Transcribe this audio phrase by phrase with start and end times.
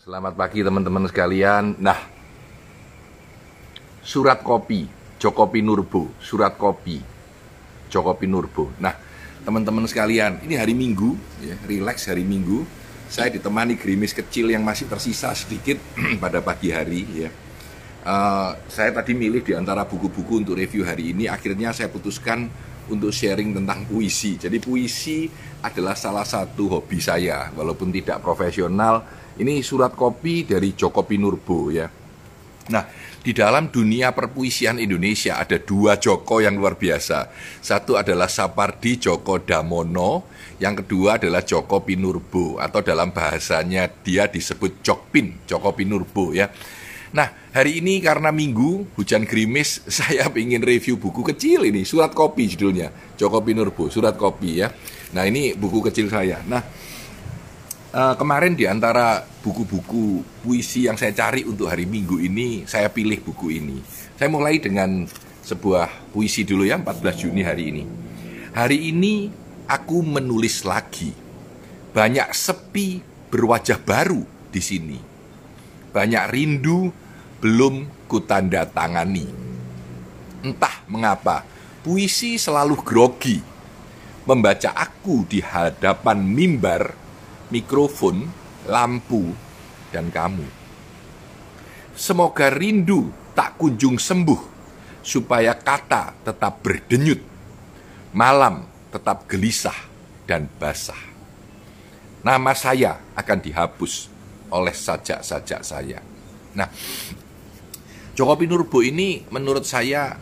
[0.00, 1.76] Selamat pagi teman-teman sekalian.
[1.76, 2.00] Nah,
[4.00, 4.88] surat kopi
[5.20, 6.96] Jokopi Nurbo, surat kopi
[7.92, 8.72] Jokopi Nurbo.
[8.80, 8.96] Nah,
[9.44, 12.64] teman-teman sekalian, ini hari Minggu, ya, relax hari Minggu.
[13.12, 15.76] Saya ditemani gerimis kecil yang masih tersisa sedikit
[16.24, 17.28] pada pagi hari, ya.
[18.00, 21.28] Uh, saya tadi milih di antara buku-buku untuk review hari ini.
[21.28, 22.48] Akhirnya saya putuskan
[22.90, 24.36] untuk sharing tentang puisi.
[24.36, 25.30] Jadi puisi
[25.62, 29.06] adalah salah satu hobi saya, walaupun tidak profesional
[29.40, 31.88] ini surat kopi dari Joko Pinurbo ya.
[32.70, 32.84] Nah,
[33.20, 37.32] di dalam dunia perpuisian Indonesia ada dua Joko yang luar biasa.
[37.58, 40.28] Satu adalah Sapardi Joko Damono,
[40.60, 46.52] yang kedua adalah Joko Pinurbo atau dalam bahasanya dia disebut Jokpin, Joko Pinurbo ya.
[47.10, 52.46] Nah, hari ini karena minggu, hujan gerimis, saya ingin review buku kecil ini, surat kopi
[52.50, 54.70] judulnya, Joko Pinurbo, surat kopi ya.
[55.10, 56.42] Nah, ini buku kecil saya.
[56.46, 56.62] Nah,
[57.90, 63.18] Uh, kemarin di antara buku-buku puisi yang saya cari untuk hari Minggu ini, saya pilih
[63.18, 63.82] buku ini.
[64.14, 65.10] Saya mulai dengan
[65.42, 67.82] sebuah puisi dulu ya, 14 Juni hari ini.
[68.54, 69.34] Hari ini
[69.66, 71.10] aku menulis lagi.
[71.90, 74.22] Banyak sepi berwajah baru
[74.54, 74.98] di sini.
[75.90, 76.94] Banyak rindu
[77.40, 79.26] belum kutanda tangani.
[80.44, 81.44] Entah mengapa,
[81.80, 83.40] puisi selalu grogi.
[84.28, 86.94] Membaca aku di hadapan mimbar
[87.50, 88.30] mikrofon,
[88.70, 89.34] lampu,
[89.90, 90.46] dan kamu.
[91.96, 94.40] Semoga rindu tak kunjung sembuh,
[95.02, 97.20] supaya kata tetap berdenyut,
[98.14, 99.76] malam tetap gelisah
[100.24, 101.10] dan basah.
[102.20, 104.12] Nama saya akan dihapus
[104.52, 105.98] oleh sajak-sajak saya.
[106.54, 106.68] Nah,
[108.14, 110.18] Joko Pinurbo ini menurut saya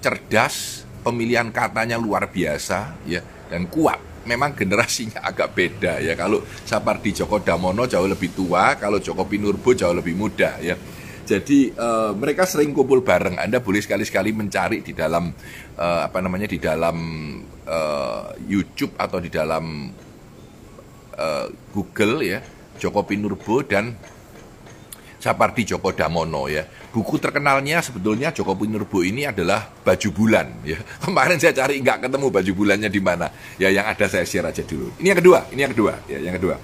[0.00, 6.12] cerdas, pemilihan katanya luar biasa ya dan kuat memang generasinya agak beda ya.
[6.18, 10.76] Kalau Sapardi Djoko Damono jauh lebih tua, kalau Joko Pinurbo jauh lebih muda ya.
[11.30, 13.38] Jadi uh, mereka sering kumpul bareng.
[13.38, 15.30] Anda boleh sekali-sekali mencari di dalam
[15.78, 16.98] uh, apa namanya di dalam
[17.70, 19.90] uh, YouTube atau di dalam
[21.76, 22.40] Google ya,
[22.80, 23.92] Joko Pinurbo dan
[25.20, 26.64] Sapardi Djoko Damono ya.
[26.64, 30.80] Buku terkenalnya sebetulnya Joko Pinurbo ini adalah Baju Bulan ya.
[31.04, 33.28] Kemarin saya cari nggak ketemu baju bulannya di mana.
[33.60, 34.96] Ya yang ada saya share aja dulu.
[34.96, 36.56] Ini yang kedua, ini yang kedua ya, yang kedua.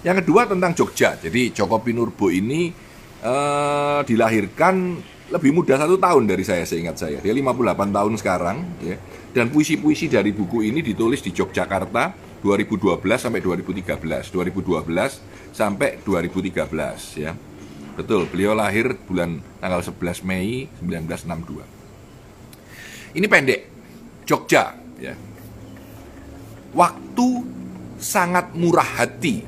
[0.00, 1.20] Yang kedua tentang Jogja.
[1.20, 2.72] Jadi Joko Pinurbo ini
[3.20, 4.96] uh, dilahirkan
[5.28, 7.20] lebih muda satu tahun dari saya seingat saya.
[7.20, 8.96] Dia 58 tahun sekarang ya.
[9.36, 14.32] Dan puisi-puisi dari buku ini ditulis di Yogyakarta 2012 sampai 2013.
[14.32, 17.36] 2012 sampai 2013 ya.
[17.98, 21.66] Betul, beliau lahir bulan tanggal 11 Mei 1962.
[23.18, 23.66] Ini pendek,
[24.22, 25.18] Jogja ya.
[26.78, 27.28] Waktu
[27.98, 29.42] sangat murah hati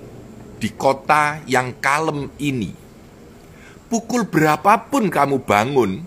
[0.58, 2.74] di kota yang kalem ini.
[3.86, 6.02] Pukul berapapun kamu bangun,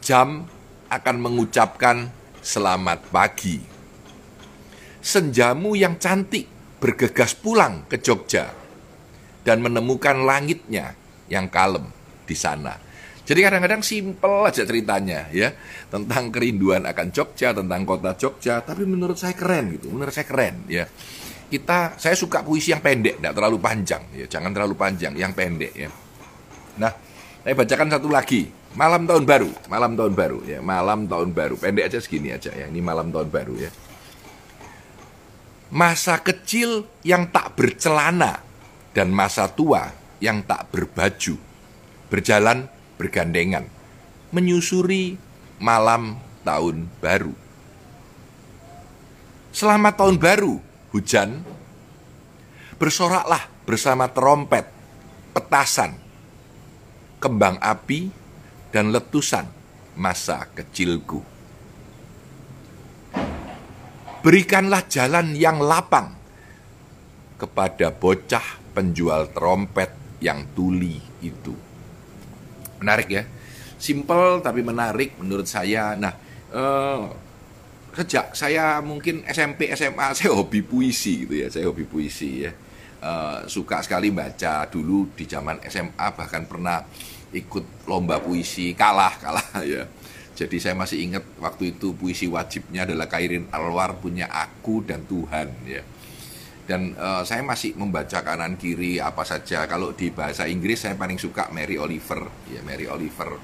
[0.00, 0.48] jam
[0.88, 2.08] akan mengucapkan
[2.40, 3.60] selamat pagi.
[5.04, 6.48] Senjamu yang cantik
[6.80, 8.56] bergegas pulang ke Jogja
[9.44, 11.84] dan menemukan langitnya yang kalem
[12.24, 12.76] di sana.
[13.24, 15.48] Jadi kadang-kadang simpel aja ceritanya ya
[15.88, 20.68] tentang kerinduan akan Jogja, tentang kota Jogja, tapi menurut saya keren gitu, menurut saya keren
[20.68, 20.84] ya.
[21.44, 25.72] Kita, saya suka puisi yang pendek, tidak terlalu panjang ya, jangan terlalu panjang, yang pendek
[25.72, 25.88] ya.
[26.76, 26.92] Nah,
[27.40, 31.84] saya bacakan satu lagi, malam tahun baru, malam tahun baru ya, malam tahun baru, pendek
[31.88, 33.70] aja segini aja ya, ini malam tahun baru ya.
[35.72, 38.44] Masa kecil yang tak bercelana
[38.92, 41.34] dan masa tua yang tak berbaju,
[42.10, 43.66] berjalan bergandengan,
[44.30, 45.18] menyusuri
[45.58, 47.34] malam tahun baru.
[49.54, 50.58] Selamat tahun baru,
[50.90, 51.42] hujan.
[52.74, 54.66] Bersoraklah bersama trompet,
[55.30, 55.94] petasan,
[57.22, 58.10] kembang api,
[58.74, 59.46] dan letusan
[59.94, 61.22] masa kecilku.
[64.26, 66.10] Berikanlah jalan yang lapang
[67.38, 71.52] kepada bocah penjual trompet yang tuli itu.
[72.80, 73.22] Menarik ya.
[73.76, 75.92] Simple tapi menarik menurut saya.
[75.92, 76.16] Nah,
[76.56, 77.12] uh,
[77.92, 81.52] sejak saya mungkin SMP, SMA, saya hobi puisi gitu ya.
[81.52, 82.52] Saya hobi puisi ya.
[83.04, 86.80] Uh, suka sekali baca dulu di zaman SMA bahkan pernah
[87.36, 89.44] ikut lomba puisi kalah kalah
[89.76, 89.84] ya
[90.34, 95.52] jadi saya masih ingat waktu itu puisi wajibnya adalah Kairin Alwar punya aku dan Tuhan
[95.68, 95.82] ya
[96.64, 99.68] dan uh, saya masih membaca kanan kiri apa saja.
[99.68, 102.24] Kalau di bahasa Inggris saya paling suka Mary Oliver.
[102.48, 103.36] Ya Mary Oliver.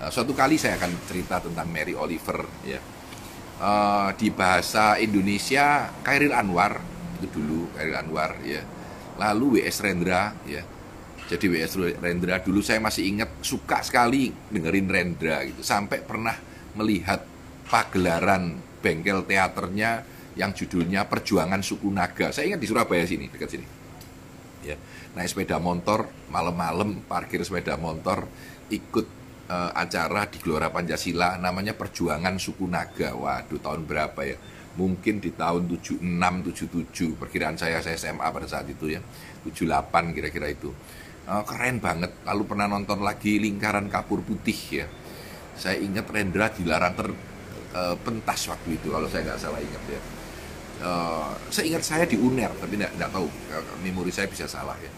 [0.00, 2.80] Uh, suatu kali saya akan cerita tentang Mary Oliver ya.
[3.62, 6.80] Uh, di bahasa Indonesia Kairil Anwar
[7.20, 8.64] itu dulu Kairil Anwar ya.
[9.20, 9.84] Lalu W.S.
[9.84, 10.64] Rendra ya.
[11.22, 15.64] Jadi WS Rendra dulu saya masih ingat suka sekali dengerin Rendra gitu.
[15.64, 16.36] Sampai pernah
[16.76, 17.24] melihat
[17.72, 20.04] pagelaran bengkel teaternya
[20.36, 22.32] yang judulnya Perjuangan Suku Naga.
[22.32, 23.66] Saya ingat di Surabaya sini, dekat sini.
[24.62, 24.78] Ya,
[25.18, 28.30] naik sepeda motor malam-malam parkir sepeda motor
[28.70, 29.06] ikut
[29.50, 33.12] uh, acara di Gelora Pancasila namanya Perjuangan Suku Naga.
[33.12, 34.38] Waduh, tahun berapa ya?
[34.72, 39.02] Mungkin di tahun 76 77 perkiraan saya saya SMA pada saat itu ya.
[39.44, 40.72] 78 kira-kira itu
[41.28, 42.22] uh, keren banget.
[42.24, 44.86] Lalu pernah nonton lagi Lingkaran Kapur Putih ya.
[45.58, 50.00] Saya ingat Rendra dilarang terpentas eh, uh, waktu itu kalau saya nggak salah ingat ya.
[50.82, 53.30] Uh, saya ingat saya di UNER tapi nggak tahu
[53.86, 54.90] memori saya bisa salah ya.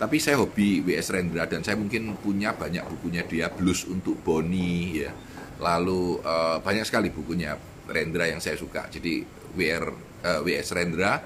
[0.00, 5.04] Tapi saya hobi WS Rendra dan saya mungkin punya banyak bukunya dia Blues untuk Boni
[5.04, 5.12] ya.
[5.60, 7.52] Lalu uh, banyak sekali bukunya
[7.84, 8.88] Rendra yang saya suka.
[8.88, 9.20] Jadi
[9.60, 9.84] WR
[10.24, 11.20] uh, WS Rendra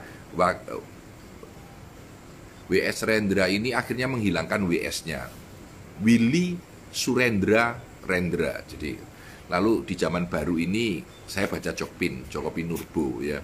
[2.67, 5.31] WS Rendra ini akhirnya menghilangkan WS-nya.
[6.03, 6.59] Willy
[6.91, 8.59] Surendra Rendra.
[8.67, 8.99] Jadi
[9.47, 10.99] lalu di zaman baru ini
[11.31, 13.39] saya baca Jokpin, Jokopin Nurbo ya.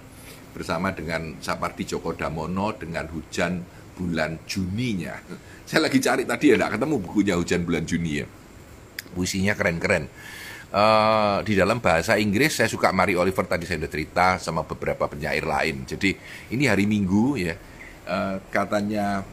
[0.51, 3.63] Bersama dengan Sapardi Djoko Damono dengan Hujan
[3.95, 5.15] Bulan Juninya.
[5.63, 8.27] Saya lagi cari tadi ya, enggak ketemu bukunya Hujan Bulan Juni ya.
[9.15, 10.07] Puisinya keren-keren.
[10.71, 15.07] Uh, di dalam bahasa Inggris saya suka Mary Oliver tadi saya sudah cerita sama beberapa
[15.11, 15.83] penyair lain.
[15.83, 16.15] Jadi
[16.55, 17.59] ini hari Minggu ya
[18.07, 19.23] uh, katanya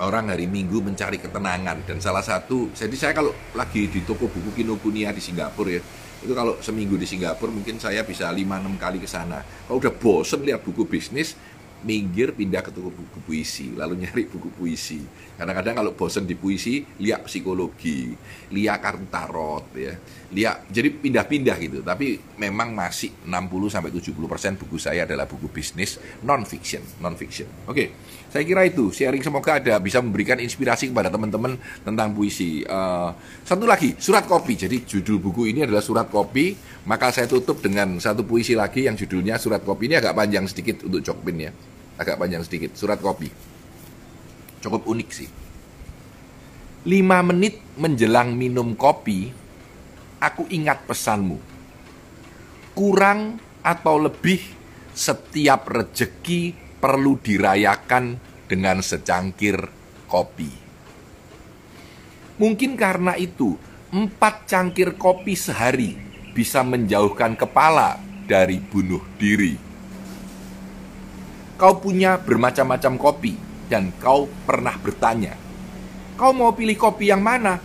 [0.00, 4.50] orang hari Minggu mencari ketenangan dan salah satu jadi saya kalau lagi di toko buku
[4.62, 5.82] Kinokuniya di Singapura ya
[6.24, 9.44] itu kalau seminggu di Singapura mungkin saya bisa 5-6 kali ke sana.
[9.44, 11.36] Kalau udah bosen lihat buku bisnis
[11.84, 15.04] minggir pindah ke toko buku puisi lalu nyari buku puisi.
[15.36, 18.16] Kadang-kadang kalau bosen di puisi lihat psikologi
[18.50, 19.92] lihat kartu tarot ya.
[20.32, 21.78] Lihat jadi pindah-pindah gitu.
[21.84, 27.14] Tapi memang masih 60 sampai 70 persen buku saya adalah buku bisnis non fiction non
[27.14, 27.84] fiction oke
[28.34, 28.90] saya kira itu.
[28.90, 31.54] Sharing semoga ada bisa memberikan inspirasi kepada teman-teman
[31.86, 32.66] tentang puisi.
[32.66, 33.14] Uh,
[33.46, 34.58] satu lagi surat kopi.
[34.58, 36.58] Jadi judul buku ini adalah surat kopi.
[36.82, 39.86] Maka saya tutup dengan satu puisi lagi yang judulnya surat kopi.
[39.86, 41.54] Ini agak panjang sedikit untuk Jokpin ya
[41.98, 43.30] agak panjang sedikit, surat kopi.
[44.60, 45.30] Cukup unik sih.
[46.84, 49.32] Lima menit menjelang minum kopi,
[50.20, 51.40] aku ingat pesanmu.
[52.76, 54.42] Kurang atau lebih
[54.92, 56.52] setiap rejeki
[56.82, 59.56] perlu dirayakan dengan secangkir
[60.04, 60.50] kopi.
[62.34, 63.56] Mungkin karena itu,
[63.94, 65.94] empat cangkir kopi sehari
[66.34, 67.96] bisa menjauhkan kepala
[68.26, 69.73] dari bunuh diri.
[71.54, 73.38] Kau punya bermacam-macam kopi
[73.70, 75.38] dan kau pernah bertanya,
[76.18, 77.62] "Kau mau pilih kopi yang mana?"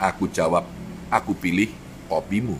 [0.00, 0.64] Aku jawab,
[1.12, 1.68] "Aku pilih
[2.08, 2.56] kopimu."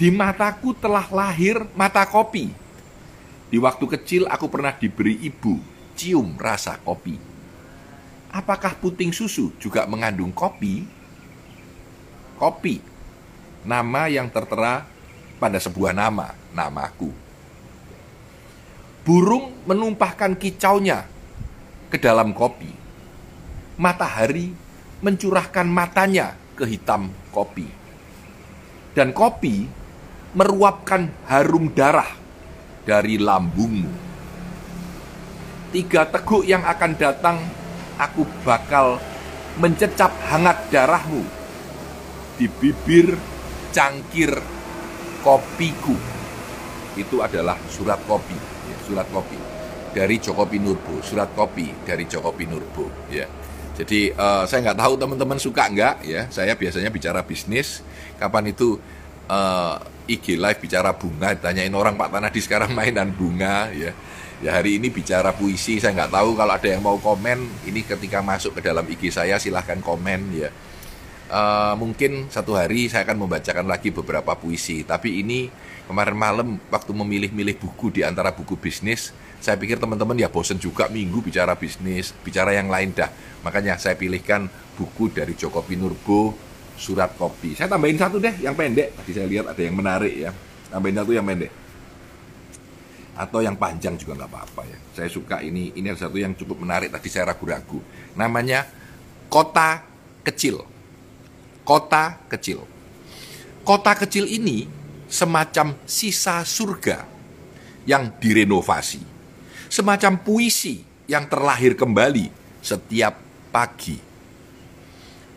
[0.00, 2.48] Di mataku telah lahir mata kopi.
[3.52, 5.60] Di waktu kecil aku pernah diberi ibu
[5.92, 7.20] cium rasa kopi.
[8.32, 10.88] Apakah puting susu juga mengandung kopi?
[12.40, 12.80] Kopi,
[13.60, 14.88] nama yang tertera
[15.36, 17.31] pada sebuah nama, namaku
[19.02, 21.06] burung menumpahkan kicaunya
[21.90, 22.70] ke dalam kopi.
[23.78, 24.54] Matahari
[25.02, 27.66] mencurahkan matanya ke hitam kopi.
[28.94, 29.66] Dan kopi
[30.38, 32.08] meruapkan harum darah
[32.86, 33.90] dari lambungmu.
[35.72, 37.40] Tiga teguk yang akan datang,
[37.96, 39.00] aku bakal
[39.56, 41.24] mencecap hangat darahmu
[42.36, 43.16] di bibir
[43.72, 44.36] cangkir
[45.24, 45.96] kopiku.
[46.92, 48.51] Itu adalah surat kopi
[48.82, 49.38] surat kopi
[49.92, 53.28] dari Joko Pinurbo, surat kopi dari Joko Pinurbo, ya.
[53.72, 56.28] Jadi uh, saya nggak tahu teman-teman suka nggak ya.
[56.28, 57.80] Saya biasanya bicara bisnis.
[58.20, 58.76] Kapan itu
[59.32, 63.96] uh, eh, IG live bicara bunga, tanyain orang Pak Tanadi sekarang mainan bunga ya.
[64.42, 67.62] Ya hari ini bicara puisi, saya nggak tahu kalau ada yang mau komen.
[67.62, 70.50] Ini ketika masuk ke dalam IG saya silahkan komen ya.
[71.32, 74.84] Uh, mungkin satu hari saya akan membacakan lagi beberapa puisi.
[74.84, 75.48] Tapi ini
[75.88, 80.92] kemarin malam waktu memilih-milih buku di antara buku bisnis, saya pikir teman-teman ya bosen juga
[80.92, 83.08] minggu bicara bisnis, bicara yang lain dah.
[83.48, 84.44] Makanya saya pilihkan
[84.76, 86.36] buku dari Joko Pinurbo,
[86.76, 87.56] Surat Kopi.
[87.56, 88.92] Saya tambahin satu deh, yang pendek.
[88.92, 90.36] Tadi saya lihat ada yang menarik ya.
[90.68, 91.52] Tambahin satu yang pendek.
[93.16, 94.78] Atau yang panjang juga nggak apa-apa ya.
[95.00, 96.92] Saya suka ini, ini ada satu yang cukup menarik.
[96.92, 97.80] Tadi saya ragu-ragu.
[98.20, 98.68] Namanya
[99.32, 99.80] Kota
[100.20, 100.60] Kecil.
[101.62, 102.72] Kota Kecil.
[103.62, 104.66] Kota kecil ini
[105.06, 107.06] semacam sisa surga
[107.86, 108.98] yang direnovasi,
[109.70, 113.22] semacam puisi yang terlahir kembali setiap
[113.54, 113.94] pagi.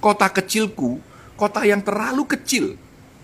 [0.01, 0.97] Kota kecilku,
[1.37, 2.73] kota yang terlalu kecil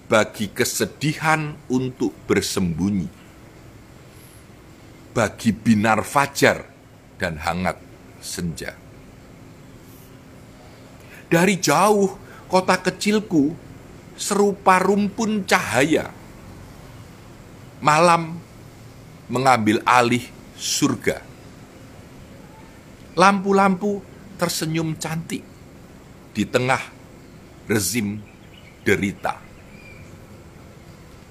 [0.05, 3.09] bagi kesedihan untuk bersembunyi,
[5.17, 6.61] bagi binar fajar
[7.17, 7.81] dan hangat
[8.21, 8.77] senja.
[11.25, 13.55] Dari jauh, kota kecilku
[14.19, 16.11] serupa rumpun cahaya.
[17.79, 18.35] Malam
[19.31, 20.27] mengambil alih
[20.59, 21.23] surga.
[23.15, 24.03] Lampu-lampu
[24.35, 25.41] tersenyum cantik
[26.35, 26.83] di tengah
[27.71, 28.19] rezim
[28.83, 29.39] derita.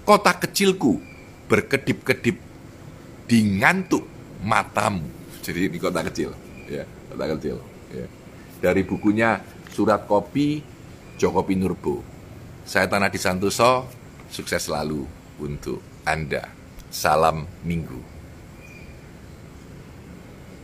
[0.08, 0.98] Kota kecilku
[1.46, 2.36] berkedip-kedip
[3.28, 4.02] di ngantuk
[4.40, 5.04] matamu.
[5.44, 6.34] Jadi ini kota kecil,
[6.66, 7.56] ya, kota kecil.
[7.94, 8.06] Ya.
[8.60, 10.79] Dari bukunya Surat Kopi
[11.20, 12.00] Joko Pinurbo.
[12.64, 13.84] Saya Tanah Disantoso,
[14.32, 15.04] sukses selalu
[15.36, 16.48] untuk Anda.
[16.88, 18.09] Salam Minggu.